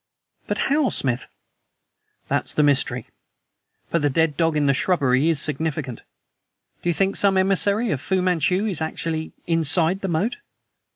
"But 0.47 0.57
how, 0.73 0.89
Smith?" 0.89 1.27
"That's 2.27 2.55
the 2.55 2.63
mystery. 2.63 3.05
But 3.91 4.01
the 4.01 4.09
dead 4.09 4.35
dog 4.35 4.57
in 4.57 4.65
the 4.65 4.73
shrubbery 4.73 5.29
is 5.29 5.39
significant." 5.39 6.01
"Do 6.81 6.89
you 6.89 6.93
think 6.93 7.15
some 7.15 7.37
emissary 7.37 7.91
of 7.91 8.01
Fu 8.01 8.23
Manchu 8.23 8.65
is 8.65 8.81
actually 8.81 9.31
inside 9.45 10.01
the 10.01 10.07
moat?" 10.07 10.37